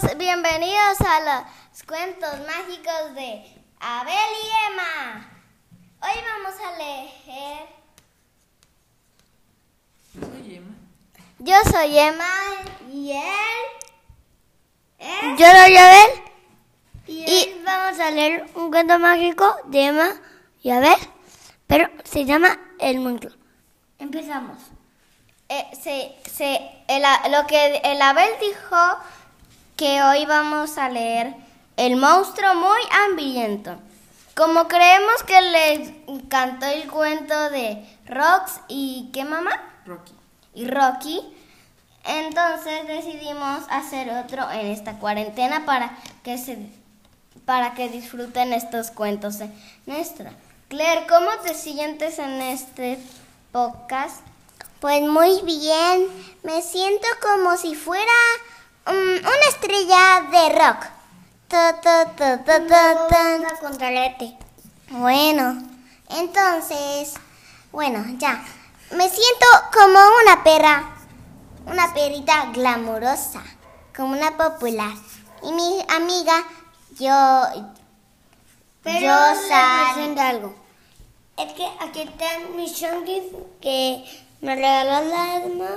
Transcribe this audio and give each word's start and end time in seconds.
bienvenidos 0.00 1.00
a 1.02 1.20
los 1.20 1.82
cuentos 1.82 2.30
mágicos 2.46 3.14
de 3.14 3.44
Abel 3.78 4.14
y 4.42 4.70
Emma. 4.72 5.30
Hoy 6.00 6.18
vamos 6.32 6.54
a 6.66 6.78
leer. 6.78 7.66
Soy 10.18 10.54
Emma. 10.56 10.74
Yo 11.40 11.54
soy 11.70 11.98
Emma 11.98 12.30
y 12.90 13.12
él. 13.12 13.18
Yo 15.38 15.46
soy 15.46 15.76
Abel 15.76 16.10
y 17.06 17.12
y 17.24 17.42
él- 17.42 17.62
vamos 17.62 18.00
a 18.00 18.10
leer 18.10 18.46
un 18.54 18.70
cuento 18.70 18.98
mágico 18.98 19.56
de 19.66 19.86
Emma 19.88 20.08
y 20.62 20.70
Abel, 20.70 20.96
pero 21.66 21.90
se 22.04 22.24
llama 22.24 22.58
El 22.78 23.00
monstruo. 23.00 23.34
Empezamos. 23.98 24.56
eh, 25.50 25.68
se, 25.82 26.16
se- 26.30 26.82
el 26.88 27.04
a- 27.04 27.28
lo 27.28 27.46
que 27.46 27.82
el 27.84 28.00
Abel 28.00 28.30
dijo 28.40 28.76
que 29.82 30.00
hoy 30.00 30.26
vamos 30.26 30.78
a 30.78 30.88
leer 30.88 31.34
El 31.76 31.96
monstruo 31.96 32.54
muy 32.54 32.80
hambriento. 32.92 33.74
Como 34.36 34.68
creemos 34.68 35.24
que 35.26 35.40
les 35.42 35.88
encantó 36.06 36.66
el 36.66 36.88
cuento 36.88 37.50
de 37.50 37.84
Rox 38.06 38.60
y 38.68 39.10
¿qué 39.12 39.24
mamá? 39.24 39.50
Rocky. 39.84 40.12
y 40.54 40.68
Rocky. 40.68 41.20
Entonces 42.04 42.86
decidimos 42.86 43.64
hacer 43.70 44.08
otro 44.10 44.48
en 44.52 44.68
esta 44.68 45.00
cuarentena 45.00 45.66
para 45.66 45.98
que 46.22 46.38
se 46.38 46.58
para 47.44 47.74
que 47.74 47.88
disfruten 47.88 48.52
estos 48.52 48.92
cuentos 48.92 49.40
de 49.40 49.50
nuestra. 49.86 50.32
Claire, 50.68 51.08
¿cómo 51.08 51.30
te 51.42 51.54
sientes 51.54 52.20
en 52.20 52.40
este 52.40 53.00
podcast? 53.50 54.20
Pues 54.78 55.02
muy 55.02 55.40
bien, 55.42 56.06
me 56.44 56.62
siento 56.62 57.08
como 57.20 57.56
si 57.56 57.74
fuera 57.74 58.12
um, 58.86 58.94
una 58.94 59.46
estrella 59.48 60.22
de 60.30 60.48
rock. 60.58 60.86
Ta. 61.48 61.80
Bueno, 64.90 65.62
entonces, 66.08 67.14
bueno, 67.70 68.04
ya. 68.18 68.42
Me 68.92 69.08
siento 69.08 69.46
como 69.72 69.98
una 70.22 70.42
perra, 70.44 70.94
una 71.66 71.92
perrita 71.94 72.46
glamurosa, 72.52 73.42
como 73.96 74.12
una 74.12 74.36
popular. 74.36 74.92
Y 75.42 75.52
mi 75.52 75.84
amiga, 75.88 76.44
yo, 76.98 77.70
yo 78.84 79.34
soy 79.34 80.18
algo. 80.18 80.54
Es 81.36 81.52
que 81.54 81.66
aquí 81.80 82.02
están 82.02 82.56
mis 82.56 82.74
chonguis 82.78 83.24
que 83.60 84.04
me 84.42 84.54
regaló 84.54 85.08
la 85.08 85.34
alma. 85.36 85.70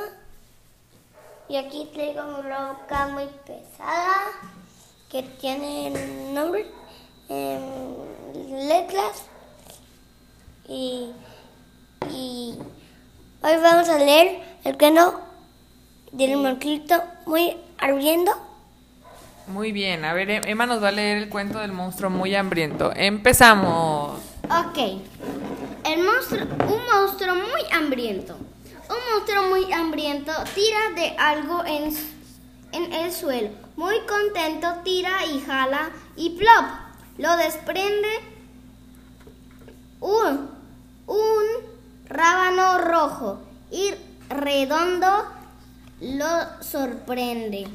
Y 1.48 1.58
aquí 1.58 1.90
traigo 1.94 2.24
mi 2.24 2.42
roca 2.42 3.08
muy 3.14 3.26
pesada 3.46 4.16
que 5.10 5.22
tiene 5.24 5.92
nombre, 6.34 6.66
em, 7.30 7.62
letras. 8.68 9.24
Y, 10.68 11.12
y 12.12 12.56
hoy 13.44 13.58
vamos 13.62 13.88
a 13.90 13.98
leer 14.00 14.42
el 14.64 14.78
cuento 14.78 15.22
del 16.12 16.38
monstruito 16.38 17.04
muy 17.28 17.56
ardiendo. 17.78 18.32
Muy 19.48 19.72
bien, 19.72 20.04
a 20.06 20.14
ver, 20.14 20.32
Em- 20.32 20.44
Emma 20.48 20.66
nos 20.66 20.82
va 20.82 20.88
a 20.88 20.92
leer 20.92 21.18
el 21.18 21.30
cuento 21.30 21.60
del 21.60 21.72
monstruo 21.72 22.10
muy 22.10 22.34
hambriento. 22.36 22.92
Empezamos. 22.96 24.20
Ok. 24.46 24.78
El 25.84 26.04
monstruo, 26.04 26.42
un 26.42 26.82
monstruo 26.92 27.36
muy 27.36 27.62
hambriento. 27.72 28.36
Un 28.90 29.14
monstruo 29.14 29.50
muy 29.50 29.72
hambriento 29.74 30.32
tira 30.54 30.92
de 30.96 31.16
algo 31.18 31.64
en, 31.66 31.96
en 32.72 32.94
el 32.94 33.12
suelo. 33.12 33.50
Muy 33.76 33.96
contento 34.08 34.68
tira 34.84 35.26
y 35.26 35.42
jala 35.42 35.92
y 36.16 36.32
plop. 36.32 36.66
Lo 37.18 37.36
desprende 37.38 38.10
un, 40.00 40.50
un 41.08 41.44
rábano 42.08 42.78
rojo 42.80 43.40
y 43.72 43.92
redondo 44.30 45.26
lo 46.02 46.64
sorprende. 46.64 47.68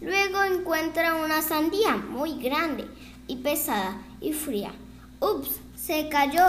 Luego 0.00 0.42
encuentra 0.42 1.14
una 1.14 1.42
sandía 1.42 1.96
muy 1.96 2.40
grande 2.40 2.88
y 3.26 3.36
pesada 3.36 4.00
y 4.20 4.32
fría. 4.32 4.72
Ups, 5.20 5.60
se 5.76 6.08
cayó. 6.08 6.46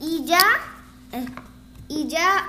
Y 0.00 0.24
ya, 0.24 0.42
eh, 1.12 1.26
y 1.94 2.06
ya, 2.08 2.46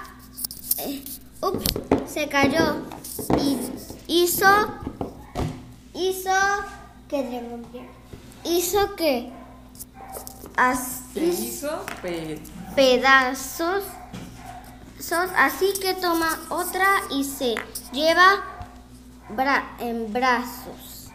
eh, 0.79 1.03
ups, 1.41 1.65
se 2.07 2.27
cayó. 2.29 2.77
Y 3.37 3.59
hizo, 4.07 4.47
hizo, 5.93 6.31
Que 7.09 7.21
se 7.29 7.49
rompió. 7.49 7.81
hizo 8.45 8.95
que 8.95 9.31
Se 10.53 10.61
así 10.61 11.19
hizo 11.29 11.85
pe- 12.01 12.41
pedazos, 12.75 13.83
sos- 14.99 15.29
así 15.37 15.73
que 15.81 15.93
toma 15.95 16.39
otra 16.49 16.87
y 17.09 17.23
se 17.23 17.55
lleva 17.91 18.43
bra- 19.29 19.63
en 19.79 20.11
brazos. 20.13 21.09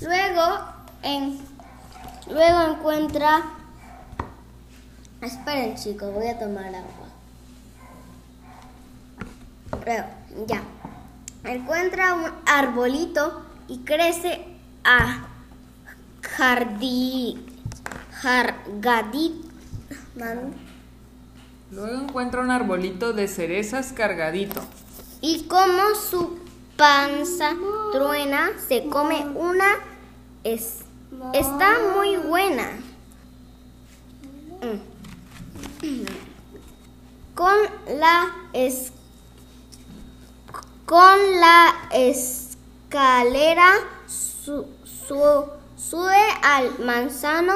Luego, 0.00 0.58
en, 1.02 1.38
luego 2.28 2.72
encuentra... 2.74 3.42
Esperen 5.20 5.74
chicos, 5.76 6.12
voy 6.12 6.26
a 6.26 6.38
tomar 6.38 6.66
agua. 6.66 7.08
Luego, 9.84 10.06
ya. 10.46 10.62
Encuentra 11.44 12.14
un 12.14 12.24
arbolito 12.46 13.42
y 13.68 13.78
crece 13.80 14.44
a 14.84 15.26
jardí, 16.22 17.44
jargadit, 18.12 19.34
man- 20.16 20.54
Luego 21.70 22.02
encuentra 22.04 22.40
un 22.40 22.50
arbolito 22.50 23.12
de 23.14 23.26
cerezas 23.26 23.92
cargadito. 23.92 24.60
Y 25.20 25.44
como 25.44 25.94
su 25.96 26.38
panza 26.76 27.50
truena, 27.92 28.50
se 28.68 28.86
come 28.88 29.26
una. 29.34 29.66
Es, 30.44 30.80
está 31.32 31.78
muy 31.96 32.16
buena. 32.16 32.68
Mm. 34.62 34.93
Con 37.34 37.56
la 37.98 38.32
es, 38.52 38.92
con 40.86 41.40
la 41.40 41.74
escalera 41.92 43.70
su, 44.06 44.66
su- 44.84 45.44
sube 45.76 46.16
al 46.42 46.78
manzano, 46.78 47.54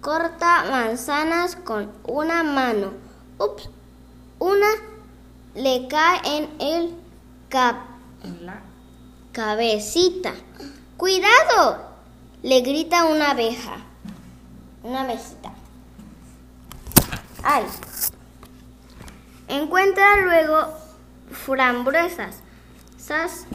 corta 0.00 0.64
manzanas 0.70 1.56
con 1.56 1.90
una 2.04 2.42
mano. 2.42 2.92
Ups, 3.38 3.68
una 4.38 4.68
le 5.54 5.86
cae 5.88 6.20
en 6.24 6.48
el 6.60 6.94
cap 7.48 7.76
En 8.24 8.46
la 8.46 8.60
cabecita. 9.32 10.34
¡Cuidado! 10.96 11.88
Le 12.42 12.60
grita 12.62 13.04
una 13.06 13.30
abeja. 13.30 13.76
Una 14.82 15.02
abejita. 15.02 15.49
¡Ay! 17.42 17.64
Encuentra 19.48 20.16
luego 20.16 20.74
frambuesas 21.30 22.36
sas 22.98 23.46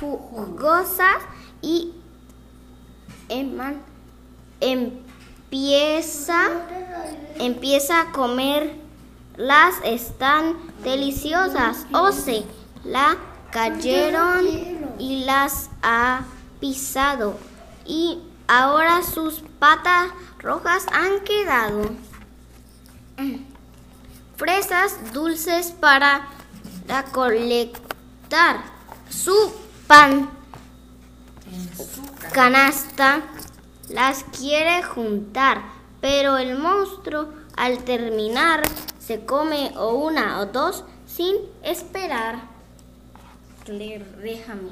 jugosas 0.00 1.16
y 1.60 1.92
empieza 4.60 5.02
empieza 7.38 8.00
a 8.00 8.12
comer. 8.12 8.80
Las 9.36 9.76
están 9.84 10.56
deliciosas. 10.84 11.86
O 11.94 12.12
se 12.12 12.44
la 12.84 13.16
cayeron 13.50 14.46
y 14.98 15.24
las 15.24 15.70
ha 15.82 16.24
pisado. 16.60 17.38
Y 17.86 18.18
ahora 18.46 19.02
sus 19.02 19.42
patas 19.58 20.10
rojas 20.38 20.86
han 20.92 21.20
quedado 21.20 21.90
fresas 24.36 25.12
dulces 25.12 25.72
para 25.72 26.28
recolectar 26.86 28.62
su 29.08 29.52
pan 29.86 30.30
canasta 32.32 33.20
las 33.88 34.24
quiere 34.24 34.82
juntar, 34.82 35.62
pero 36.00 36.38
el 36.38 36.58
monstruo 36.58 37.28
al 37.56 37.84
terminar 37.84 38.62
se 38.98 39.24
come 39.24 39.72
o 39.76 39.94
una 39.94 40.40
o 40.40 40.46
dos 40.46 40.84
sin 41.06 41.36
esperar. 41.62 42.40
Claire, 43.64 44.04
déjame. 44.22 44.70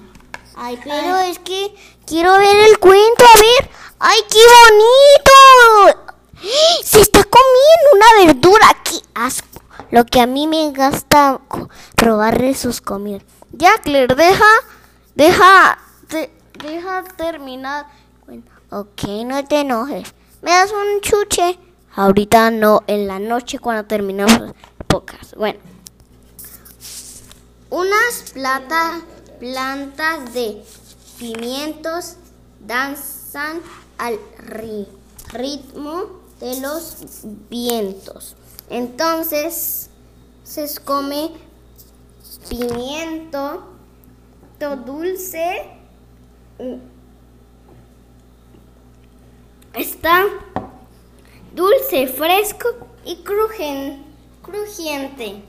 Ay, 0.57 0.79
pero 0.83 1.17
es 1.19 1.39
que 1.39 1.75
quiero 2.07 2.33
ver 2.39 2.57
el 2.69 2.79
cuento, 2.79 3.25
a 3.25 3.39
ver. 3.39 3.71
¡Ay, 3.99 4.19
qué 4.29 4.39
bonito! 4.39 5.90
Se 6.85 7.01
está 7.01 7.21
comiendo 7.25 7.95
una 7.95 8.27
verdura, 8.27 8.67
qué 8.85 8.97
asco. 9.15 9.63
Lo 9.91 10.05
que 10.07 10.21
a 10.21 10.27
mí 10.27 10.47
me 10.47 10.73
gasta 10.73 11.41
co- 11.49 11.69
robarle 11.97 12.55
sus 12.55 12.81
comidas. 12.81 13.23
Ya, 13.53 13.79
Claire, 13.83 14.15
deja 14.15 14.45
Deja, 15.15 15.79
te- 16.09 16.31
deja 16.63 17.03
terminar. 17.17 17.87
Bueno, 18.25 18.45
ok, 18.71 19.03
no 19.27 19.45
te 19.45 19.61
enojes. 19.61 20.15
¿Me 20.41 20.53
das 20.53 20.71
un 20.71 21.01
chuche? 21.03 21.59
Ahorita 21.97 22.51
no, 22.51 22.83
en 22.87 23.07
la 23.09 23.19
noche 23.19 23.59
cuando 23.59 23.85
terminamos 23.85 24.55
pocas. 24.87 25.35
Bueno. 25.35 25.59
Unas 27.71 28.31
plata- 28.33 29.01
plantas 29.39 30.33
de 30.33 30.65
pimientos 31.19 32.15
danzan 32.61 33.61
al 33.99 34.19
ri- 34.39 34.89
ritmo 35.33 36.20
de 36.41 36.61
los 36.61 36.97
vientos. 37.49 38.37
Entonces 38.69 39.91
se 40.43 40.67
come 40.85 41.33
pimiento 42.49 43.65
to 44.59 44.77
dulce. 44.77 45.71
mm, 46.59 46.77
Está 49.75 50.25
dulce, 51.55 52.09
fresco 52.09 52.69
y 53.05 53.23
crujen, 53.23 54.05
crujiente. 54.43 55.45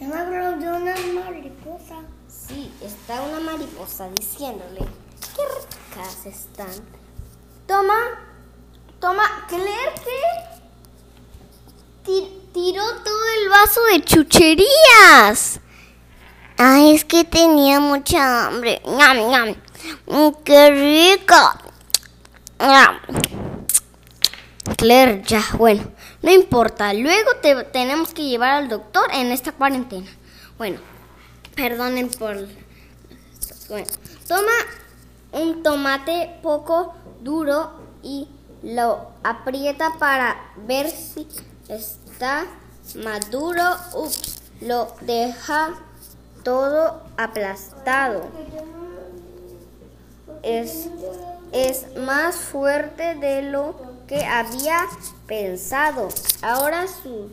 Me 0.00 0.06
acuerdo 0.06 0.58
de 0.58 0.68
una 0.68 0.94
mariposa. 1.14 1.94
Sí, 2.28 2.72
está 2.82 3.22
una 3.22 3.40
mariposa 3.40 4.08
diciéndole, 4.10 4.80
qué 4.80 5.42
ricas 5.42 6.26
están. 6.26 6.68
Toma, 7.68 7.94
toma, 9.00 9.46
Claire, 9.48 9.92
¿qué? 10.04 10.20
Ti- 12.04 12.40
tiró 12.52 12.82
todo 13.04 13.24
el 13.42 13.48
vaso 13.48 13.80
de 13.92 14.04
chucherías. 14.04 15.60
Ay, 16.58 16.94
es 16.94 17.04
que 17.04 17.24
tenía 17.24 17.80
mucha 17.80 18.46
hambre. 18.46 18.80
Ñam, 18.86 19.28
ñam. 19.28 19.54
Mm, 20.06 20.28
¡Qué 20.44 20.70
rica! 21.18 21.60
Ñam. 22.58 22.98
Claire, 24.76 25.22
ya, 25.26 25.42
bueno, 25.58 25.82
no 26.22 26.30
importa. 26.32 26.92
Luego 26.94 27.36
te 27.42 27.54
tenemos 27.64 28.12
que 28.14 28.24
llevar 28.24 28.52
al 28.54 28.68
doctor 28.68 29.08
en 29.12 29.30
esta 29.32 29.52
cuarentena. 29.52 30.10
Bueno, 30.58 30.80
perdonen 31.54 32.08
por... 32.08 32.36
Bueno, 33.68 33.86
toma 34.26 34.52
un 35.32 35.62
tomate 35.62 36.38
poco 36.42 36.94
duro 37.20 37.72
y 38.02 38.28
lo 38.66 39.06
aprieta 39.22 39.92
para 39.96 40.36
ver 40.56 40.90
si 40.90 41.28
está 41.68 42.46
maduro. 42.96 43.62
Lo 44.60 44.92
deja 45.02 45.74
todo 46.42 47.00
aplastado. 47.16 48.24
Es, 50.42 50.88
es 51.52 51.96
más 51.96 52.34
fuerte 52.34 53.14
de 53.14 53.42
lo 53.42 53.76
que 54.08 54.24
había 54.24 54.80
pensado. 55.28 56.08
Ahora 56.42 56.86
su, 56.88 57.30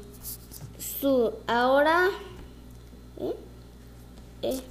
su, 0.77 1.33
ahora, 1.47 2.09
¿eh? 3.17 3.35
Eh, 4.43 4.61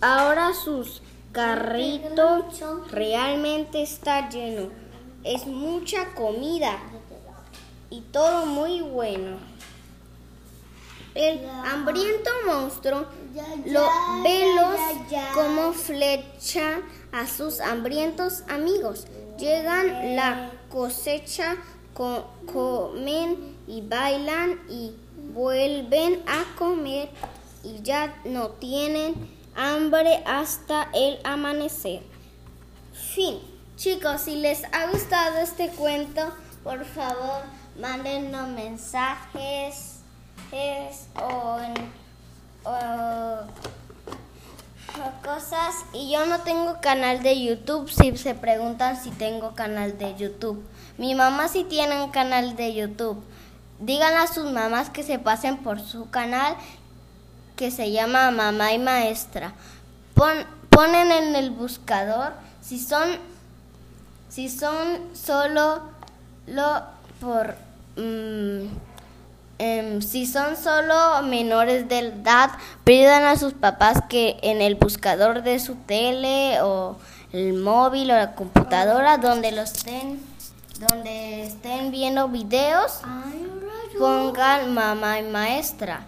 ahora 0.00 0.54
sus 0.54 1.02
carritos 1.32 2.62
realmente 2.90 3.82
está 3.82 4.30
lleno. 4.30 4.85
Es 5.26 5.46
mucha 5.46 6.14
comida 6.14 6.78
y 7.90 8.00
todo 8.00 8.46
muy 8.46 8.80
bueno. 8.80 9.38
El 11.14 11.40
hambriento 11.64 12.30
monstruo 12.46 13.06
lo 13.64 13.88
velos 14.22 14.78
como 15.34 15.72
flecha 15.72 16.80
a 17.12 17.26
sus 17.26 17.60
hambrientos 17.60 18.42
amigos. 18.48 19.06
Llegan 19.38 20.14
la 20.14 20.50
cosecha, 20.70 21.56
co- 21.94 22.26
comen 22.52 23.56
y 23.66 23.80
bailan 23.80 24.60
y 24.68 24.92
vuelven 25.32 26.22
a 26.26 26.44
comer 26.58 27.08
y 27.64 27.82
ya 27.82 28.14
no 28.24 28.50
tienen 28.50 29.14
hambre 29.56 30.22
hasta 30.26 30.88
el 30.92 31.18
amanecer. 31.24 32.02
Fin. 32.92 33.55
Chicos, 33.76 34.22
si 34.22 34.36
les 34.36 34.62
ha 34.72 34.86
gustado 34.90 35.38
este 35.38 35.68
cuento, 35.68 36.32
por 36.64 36.84
favor, 36.84 37.42
mándenos 37.78 38.48
mensajes 38.48 39.96
es, 40.50 41.06
o, 41.22 41.58
en- 41.60 41.92
o- 42.64 43.40
o 44.98 45.22
cosas. 45.22 45.74
Y 45.92 46.10
yo 46.10 46.24
no 46.26 46.40
tengo 46.40 46.80
canal 46.80 47.22
de 47.22 47.42
YouTube, 47.44 47.90
si 47.90 48.16
se 48.16 48.34
preguntan 48.34 48.96
si 49.02 49.10
tengo 49.10 49.54
canal 49.54 49.98
de 49.98 50.14
YouTube. 50.16 50.64
Mi 50.96 51.14
mamá 51.14 51.48
sí 51.48 51.64
tiene 51.64 52.02
un 52.02 52.10
canal 52.10 52.56
de 52.56 52.72
YouTube. 52.74 53.22
Díganle 53.78 54.18
a 54.20 54.26
sus 54.26 54.50
mamás 54.50 54.88
que 54.88 55.02
se 55.02 55.18
pasen 55.18 55.58
por 55.58 55.80
su 55.80 56.08
canal 56.08 56.56
que 57.56 57.70
se 57.70 57.90
llama 57.92 58.30
Mamá 58.30 58.72
y 58.72 58.78
Maestra. 58.78 59.52
Pon- 60.14 60.46
ponen 60.70 61.12
en 61.12 61.36
el 61.36 61.50
buscador 61.50 62.32
si 62.62 62.78
son 62.78 63.18
si 64.36 64.50
son 64.50 64.98
solo 65.14 65.80
lo 66.46 66.82
por 67.22 67.54
mm, 67.96 68.66
em, 69.58 70.02
si 70.02 70.26
son 70.26 70.58
solo 70.58 71.22
menores 71.22 71.88
de 71.88 72.00
edad 72.00 72.50
pidan 72.84 73.24
a 73.24 73.38
sus 73.38 73.54
papás 73.54 74.02
que 74.10 74.38
en 74.42 74.60
el 74.60 74.74
buscador 74.74 75.42
de 75.42 75.58
su 75.58 75.74
tele 75.76 76.60
o 76.60 76.98
el 77.32 77.54
móvil 77.54 78.10
o 78.10 78.14
la 78.14 78.34
computadora 78.34 79.16
donde 79.16 79.52
lo 79.52 79.62
estén 79.62 80.20
donde 80.80 81.44
estén 81.44 81.90
viendo 81.90 82.28
videos 82.28 83.00
pongan 83.98 84.74
mamá 84.74 85.18
y 85.18 85.22
maestra 85.22 86.02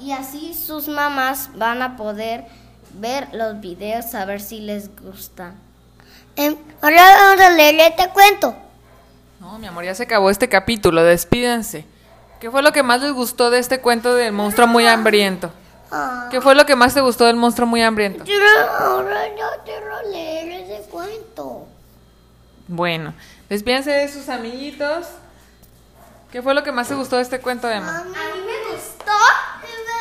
y 0.00 0.12
así 0.12 0.54
sus 0.54 0.88
mamás 0.88 1.50
van 1.54 1.82
a 1.82 1.98
poder 1.98 2.46
ver 2.94 3.28
los 3.34 3.60
videos 3.60 4.14
a 4.14 4.24
ver 4.24 4.40
si 4.40 4.60
les 4.60 4.88
gustan. 5.02 5.63
Em, 6.36 6.56
ahora 6.80 7.16
vamos 7.20 7.40
a 7.40 7.50
leer 7.50 7.92
este 7.92 8.08
cuento. 8.10 8.54
No, 9.40 9.58
mi 9.58 9.66
amor, 9.66 9.84
ya 9.84 9.94
se 9.94 10.02
acabó 10.04 10.30
este 10.30 10.48
capítulo. 10.48 11.02
Despídense. 11.02 11.86
¿Qué 12.40 12.50
fue 12.50 12.62
lo 12.62 12.72
que 12.72 12.82
más 12.82 13.00
les 13.00 13.12
gustó 13.12 13.50
de 13.50 13.58
este 13.58 13.80
cuento 13.80 14.14
del 14.14 14.32
monstruo 14.32 14.66
muy 14.66 14.86
hambriento? 14.86 15.52
¿Qué 16.30 16.40
fue 16.40 16.54
lo 16.54 16.66
que 16.66 16.74
más 16.74 16.92
te 16.92 17.00
gustó 17.00 17.26
del 17.26 17.36
monstruo 17.36 17.66
muy 17.66 17.82
hambriento? 17.82 18.24
Ahora 18.78 19.28
yo 19.28 19.46
quiero 19.64 20.02
leer 20.10 20.48
ese 20.62 20.88
cuento. 20.90 21.66
Bueno, 22.66 23.14
despídense 23.48 23.90
de 23.90 24.08
sus 24.08 24.28
amiguitos. 24.28 25.06
¿Qué 26.32 26.42
fue 26.42 26.52
lo 26.52 26.64
que 26.64 26.72
más 26.72 26.88
te 26.88 26.94
gustó 26.94 27.16
de 27.16 27.22
este 27.22 27.40
cuento, 27.40 27.70
Emma? 27.70 27.98
A 27.98 28.02
mí 28.02 28.10
me 28.10 28.74
gustó 28.74 29.12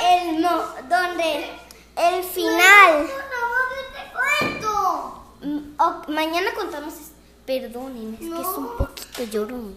el 0.04 0.42
no, 0.42 0.64
donde 0.90 1.46
el 1.96 2.24
final. 2.24 3.08
Mañana 6.14 6.52
contamos. 6.56 6.94
es- 6.94 7.12
Perdonen, 7.46 8.14
es 8.14 8.20
que 8.22 8.26
es 8.42 8.48
un 8.58 8.78
poquito 8.78 9.24
llorón. 9.24 9.76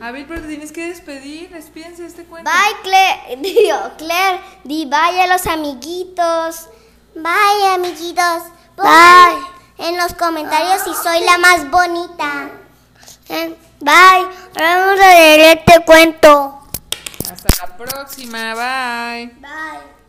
A 0.00 0.10
ver, 0.10 0.26
pero 0.26 0.40
te 0.40 0.48
tienes 0.48 0.72
que 0.72 0.88
despedir. 0.88 1.50
Despídense 1.50 2.02
de 2.02 2.08
este 2.08 2.24
cuento. 2.24 2.50
Bye, 2.50 2.80
Claire. 2.82 3.36
Digo, 3.42 3.78
Claire, 3.98 4.40
di 4.64 4.86
bye 4.86 5.20
a 5.20 5.26
los 5.26 5.46
amiguitos. 5.46 6.68
Bye, 7.14 7.74
amiguitos. 7.74 8.44
Bye. 8.76 9.86
En 9.86 9.96
los 9.98 10.14
comentarios 10.14 10.82
si 10.84 10.94
soy 10.94 11.20
la 11.20 11.38
más 11.38 11.70
bonita. 11.70 12.50
Eh, 13.28 13.54
Bye. 13.80 14.26
Ahora 14.56 14.86
vamos 14.86 15.00
a 15.00 15.08
leer 15.10 15.58
este 15.58 15.84
cuento. 15.84 16.60
Hasta 17.30 17.66
la 17.66 17.76
próxima. 17.76 18.54
Bye. 18.54 19.26
Bye. 19.40 20.01